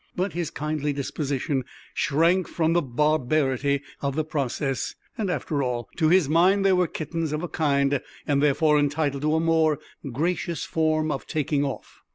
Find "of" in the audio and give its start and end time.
4.01-4.15, 7.31-7.43, 11.11-11.27